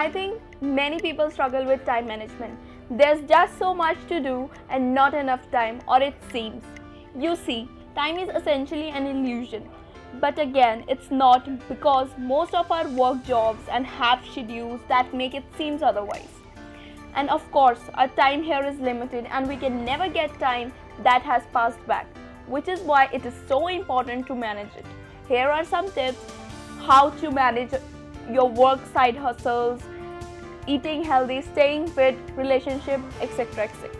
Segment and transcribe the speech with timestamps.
[0.00, 2.58] I think many people struggle with time management.
[2.90, 6.64] There's just so much to do and not enough time, or it seems.
[7.14, 9.68] You see, time is essentially an illusion.
[10.18, 15.34] But again, it's not because most of our work jobs and have schedules that make
[15.34, 16.32] it seems otherwise.
[17.14, 20.72] And of course, our time here is limited and we can never get time
[21.02, 22.06] that has passed back,
[22.46, 24.86] which is why it is so important to manage it.
[25.28, 26.24] Here are some tips
[26.86, 27.74] how to manage
[28.32, 29.80] your work side hustles,
[30.66, 33.64] eating healthy, staying fit, relationship, etc.
[33.64, 33.88] etc.